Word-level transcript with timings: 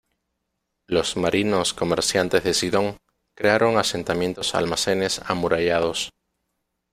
Los 0.87 1.15
marinos 1.15 1.75
comerciantes 1.75 2.43
de 2.43 2.55
Sidón 2.55 2.97
crearon 3.35 3.77
asentamientos-almacenes 3.77 5.21
amurallados. 5.27 6.09